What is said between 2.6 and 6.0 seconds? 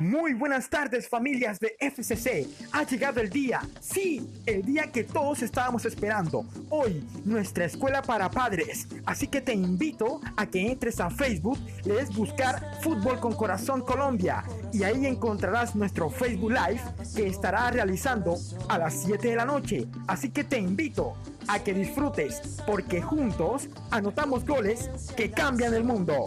Ha llegado el día, sí, el día que todos estábamos